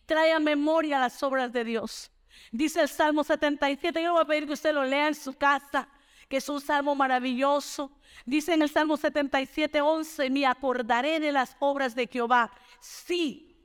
Trae 0.07 0.33
a 0.33 0.41
memoria 0.41 0.99
las 0.99 1.23
obras 1.23 1.53
de 1.53 1.63
Dios. 1.63 2.11
Dice 2.51 2.81
el 2.81 2.89
Salmo 2.89 3.23
77, 3.23 4.03
yo 4.03 4.15
voy 4.15 4.23
a 4.23 4.25
pedir 4.25 4.47
que 4.47 4.55
usted 4.55 4.75
lo 4.75 4.85
lea 4.85 5.09
en 5.09 5.15
su 5.15 5.35
casa 5.35 5.89
que 6.31 6.37
es 6.37 6.49
un 6.49 6.61
salmo 6.61 6.95
maravilloso. 6.95 7.91
Dice 8.25 8.55
en 8.55 8.63
el 8.63 8.71
Salmo 8.71 8.97
77, 8.97 9.81
11, 9.81 10.31
me 10.31 10.47
acordaré 10.47 11.19
de 11.19 11.33
las 11.33 11.57
obras 11.59 11.93
de 11.97 12.07
Jehová. 12.07 12.53
Sí, 12.79 13.57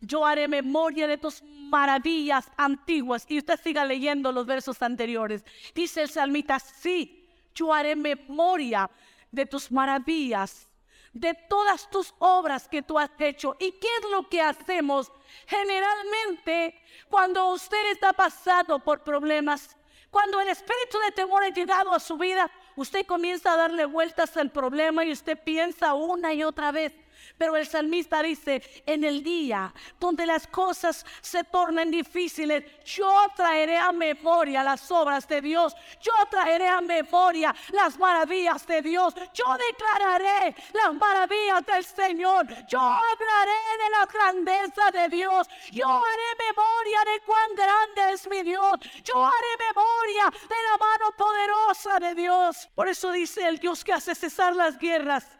yo 0.00 0.26
haré 0.26 0.48
memoria 0.48 1.06
de 1.06 1.16
tus 1.16 1.40
maravillas 1.44 2.50
antiguas. 2.56 3.24
Y 3.28 3.38
usted 3.38 3.60
siga 3.62 3.84
leyendo 3.84 4.32
los 4.32 4.46
versos 4.46 4.82
anteriores. 4.82 5.44
Dice 5.72 6.02
el 6.02 6.10
salmista, 6.10 6.58
sí, 6.58 7.24
yo 7.54 7.72
haré 7.72 7.94
memoria 7.94 8.90
de 9.30 9.46
tus 9.46 9.70
maravillas, 9.70 10.68
de 11.12 11.34
todas 11.48 11.88
tus 11.88 12.12
obras 12.18 12.66
que 12.66 12.82
tú 12.82 12.98
has 12.98 13.12
hecho. 13.20 13.56
¿Y 13.60 13.70
qué 13.70 13.88
es 14.02 14.10
lo 14.10 14.28
que 14.28 14.42
hacemos? 14.42 15.12
Generalmente, 15.46 16.74
cuando 17.08 17.52
usted 17.52 17.92
está 17.92 18.12
pasando 18.12 18.80
por 18.80 19.04
problemas 19.04 19.77
cuando 20.10 20.40
el 20.40 20.48
espíritu 20.48 20.98
de 21.04 21.12
temor 21.12 21.42
ha 21.44 21.50
llegado 21.50 21.92
a 21.92 22.00
su 22.00 22.16
vida, 22.16 22.50
usted 22.76 23.04
comienza 23.04 23.52
a 23.52 23.56
darle 23.56 23.84
vueltas 23.84 24.36
al 24.36 24.50
problema 24.50 25.04
y 25.04 25.12
usted 25.12 25.38
piensa 25.38 25.94
una 25.94 26.32
y 26.32 26.42
otra 26.42 26.72
vez, 26.72 26.92
Pero 27.38 27.56
el 27.56 27.66
salmista 27.66 28.22
dice, 28.22 28.60
en 28.84 29.04
el 29.04 29.22
día 29.22 29.72
donde 30.00 30.26
las 30.26 30.46
cosas 30.48 31.06
se 31.20 31.44
tornen 31.44 31.90
difíciles, 31.90 32.64
yo 32.84 33.14
traeré 33.36 33.76
a 33.78 33.92
memoria 33.92 34.64
las 34.64 34.90
obras 34.90 35.26
de 35.28 35.40
Dios, 35.40 35.74
yo 36.00 36.12
traeré 36.28 36.68
a 36.68 36.80
memoria 36.80 37.54
las 37.72 37.96
maravillas 37.96 38.66
de 38.66 38.82
Dios, 38.82 39.14
yo 39.32 39.44
declararé 39.70 40.54
las 40.72 40.94
maravillas 40.94 41.64
del 41.64 41.84
Señor, 41.84 42.46
yo 42.66 42.80
hablaré 42.80 43.60
de 43.84 43.90
la 43.90 44.06
grandeza 44.06 44.90
de 44.90 45.08
Dios, 45.08 45.48
yo 45.70 45.86
haré 45.88 46.44
memoria 46.48 47.12
de 47.12 47.20
cuán 47.24 47.54
grande 47.54 48.14
es 48.14 48.28
mi 48.28 48.42
Dios, 48.42 48.74
yo 49.04 49.24
haré 49.24 49.64
memoria 49.68 50.24
de 50.48 50.56
la 50.70 50.76
mano 50.76 51.12
poderosa 51.16 52.00
de 52.00 52.14
Dios. 52.16 52.68
Por 52.74 52.88
eso 52.88 53.12
dice 53.12 53.46
el 53.46 53.58
Dios 53.58 53.84
que 53.84 53.92
hace 53.92 54.14
cesar 54.14 54.56
las 54.56 54.76
guerras 54.76 55.37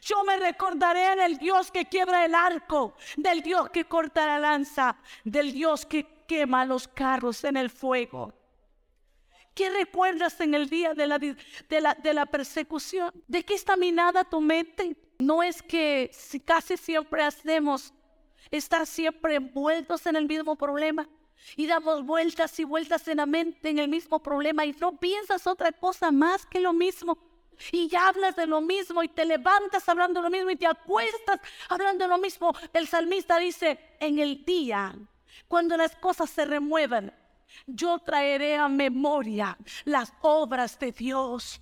yo 0.00 0.24
me 0.24 0.36
recordaré 0.36 1.16
del 1.16 1.38
Dios 1.38 1.70
que 1.70 1.86
quiebra 1.86 2.24
el 2.24 2.34
arco, 2.34 2.94
del 3.16 3.42
Dios 3.42 3.70
que 3.70 3.84
corta 3.84 4.26
la 4.26 4.38
lanza, 4.38 4.96
del 5.24 5.52
Dios 5.52 5.84
que 5.84 6.24
quema 6.26 6.64
los 6.64 6.88
carros 6.88 7.44
en 7.44 7.56
el 7.56 7.70
fuego. 7.70 8.32
¿Qué 9.54 9.68
recuerdas 9.68 10.40
en 10.40 10.54
el 10.54 10.68
día 10.68 10.94
de 10.94 11.06
la, 11.06 11.18
de 11.18 11.80
la, 11.80 11.94
de 11.94 12.14
la 12.14 12.26
persecución? 12.26 13.12
¿De 13.26 13.44
qué 13.44 13.54
está 13.54 13.76
minada 13.76 14.24
tu 14.24 14.40
mente? 14.40 14.96
No 15.18 15.42
es 15.42 15.62
que 15.62 16.10
si 16.12 16.40
casi 16.40 16.76
siempre 16.76 17.22
hacemos 17.22 17.92
estar 18.50 18.86
siempre 18.86 19.34
envueltos 19.34 20.06
en 20.06 20.16
el 20.16 20.26
mismo 20.26 20.56
problema 20.56 21.08
y 21.56 21.66
damos 21.66 22.04
vueltas 22.04 22.58
y 22.58 22.64
vueltas 22.64 23.06
en 23.08 23.18
la 23.18 23.26
mente 23.26 23.68
en 23.68 23.78
el 23.78 23.88
mismo 23.88 24.22
problema 24.22 24.64
y 24.64 24.72
no 24.72 24.96
piensas 24.98 25.46
otra 25.46 25.72
cosa 25.72 26.10
más 26.10 26.46
que 26.46 26.60
lo 26.60 26.72
mismo 26.72 27.18
y 27.72 27.88
ya 27.88 28.08
hablas 28.08 28.36
de 28.36 28.46
lo 28.46 28.60
mismo 28.60 29.02
y 29.02 29.08
te 29.08 29.24
levantas 29.24 29.88
hablando 29.88 30.20
de 30.20 30.28
lo 30.28 30.30
mismo 30.30 30.50
y 30.50 30.56
te 30.56 30.66
acuestas 30.66 31.40
hablando 31.68 32.04
de 32.04 32.08
lo 32.08 32.18
mismo. 32.18 32.54
El 32.72 32.86
salmista 32.86 33.38
dice, 33.38 33.96
en 34.00 34.18
el 34.18 34.44
día, 34.44 34.94
cuando 35.48 35.76
las 35.76 35.94
cosas 35.96 36.30
se 36.30 36.44
remuevan, 36.44 37.12
yo 37.66 37.98
traeré 37.98 38.56
a 38.56 38.68
memoria 38.68 39.56
las 39.84 40.12
obras 40.20 40.78
de 40.78 40.92
Dios. 40.92 41.60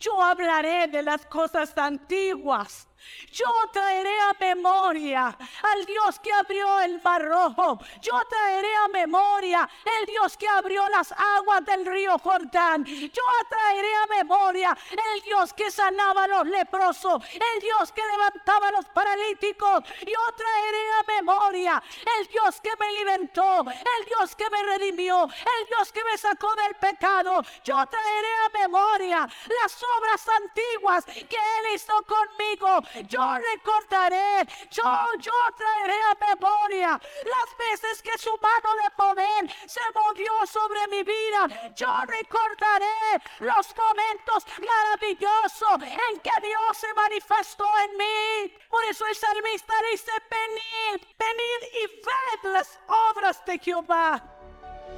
Yo 0.00 0.20
hablaré 0.22 0.88
de 0.88 1.02
las 1.02 1.24
cosas 1.26 1.76
antiguas. 1.76 2.87
Yo 3.30 3.46
traeré 3.72 4.18
a 4.20 4.34
memoria 4.38 5.36
al 5.62 5.84
Dios 5.84 6.18
que 6.18 6.32
abrió 6.32 6.80
el 6.80 7.00
mar 7.02 7.24
rojo. 7.24 7.78
Yo 8.00 8.12
traeré 8.28 8.74
a 8.76 8.88
memoria 8.88 9.68
el 10.00 10.06
Dios 10.06 10.36
que 10.36 10.48
abrió 10.48 10.88
las 10.88 11.12
aguas 11.12 11.64
del 11.64 11.86
río 11.86 12.18
Jordán. 12.18 12.84
Yo 12.84 13.22
traeré 13.48 13.94
a 13.94 14.06
memoria 14.06 14.76
el 15.14 15.22
Dios 15.22 15.52
que 15.52 15.70
sanaba 15.70 16.24
a 16.24 16.28
los 16.28 16.46
leprosos, 16.46 17.22
el 17.32 17.60
Dios 17.60 17.92
que 17.92 18.02
levantaba 18.02 18.68
a 18.68 18.72
los 18.72 18.86
paralíticos. 18.86 19.84
Yo 20.00 20.34
traeré 20.36 20.92
a 20.92 21.02
memoria 21.16 21.82
el 22.18 22.26
Dios 22.28 22.60
que 22.60 22.74
me 22.78 22.92
libertó, 22.92 23.60
el 23.60 24.04
Dios 24.06 24.34
que 24.34 24.50
me 24.50 24.62
redimió, 24.62 25.24
el 25.24 25.66
Dios 25.66 25.92
que 25.92 26.04
me 26.04 26.16
sacó 26.16 26.54
del 26.56 26.74
pecado. 26.76 27.42
Yo 27.62 27.86
traeré 27.86 28.34
a 28.46 28.58
memoria 28.60 29.28
las 29.62 29.82
obras 29.98 30.28
antiguas 30.28 31.04
que 31.04 31.36
Él 31.36 31.74
hizo 31.74 31.94
conmigo 32.02 32.82
yo 33.06 33.36
recordaré, 33.54 34.46
yo, 34.70 34.84
yo 35.18 35.32
traeré 35.56 35.98
a 36.10 36.34
memoria 36.34 36.88
las 36.90 37.58
veces 37.58 38.02
que 38.02 38.16
su 38.18 38.30
mano 38.30 38.74
de 38.82 38.90
poder 38.96 39.56
se 39.66 39.80
movió 39.94 40.32
sobre 40.46 40.86
mi 40.88 41.02
vida. 41.02 41.72
Yo 41.74 41.92
recordaré 42.06 43.22
los 43.40 43.74
momentos 43.76 44.46
maravillosos 44.58 45.82
en 45.82 46.20
que 46.20 46.30
Dios 46.42 46.76
se 46.76 46.92
manifestó 46.94 47.64
en 47.84 47.96
mí. 47.96 48.54
Por 48.68 48.84
eso 48.84 49.06
el 49.06 49.14
salmista 49.14 49.74
dice, 49.90 50.12
venid, 50.30 51.06
venid 51.18 51.60
y 51.82 51.86
ved 51.86 52.52
las 52.52 52.78
obras 52.86 53.44
de 53.44 53.58
Jehová. 53.58 54.22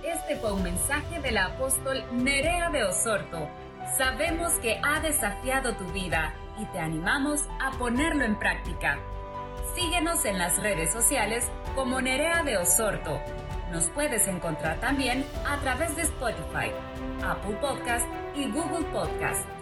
Este 0.05 0.37
fue 0.37 0.53
un 0.53 0.63
mensaje 0.63 1.21
del 1.21 1.37
apóstol 1.37 2.05
Nerea 2.13 2.71
de 2.71 2.85
Osorto. 2.85 3.49
Sabemos 3.99 4.53
que 4.61 4.81
ha 4.83 5.00
desafiado 5.00 5.76
tu 5.76 5.85
vida 5.93 6.35
y 6.61 6.67
te 6.67 6.79
animamos 6.79 7.47
a 7.61 7.71
ponerlo 7.79 8.25
en 8.25 8.39
práctica. 8.39 8.99
Síguenos 9.75 10.25
en 10.25 10.39
las 10.39 10.61
redes 10.61 10.93
sociales 10.93 11.49
como 11.75 12.01
Nerea 12.01 12.43
de 12.43 12.59
Osorto. 12.59 13.21
Nos 13.71 13.85
puedes 13.91 14.27
encontrar 14.27 14.79
también 14.81 15.25
a 15.47 15.57
través 15.59 15.95
de 15.97 16.03
Spotify, 16.03 16.73
Apple 17.25 17.57
Podcast 17.61 18.07
y 18.35 18.51
Google 18.51 18.85
Podcast. 18.93 19.60